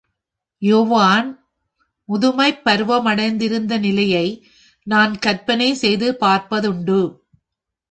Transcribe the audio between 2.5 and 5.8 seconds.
பருவமடைந்திருந்த நிலையை நான் கற்பனை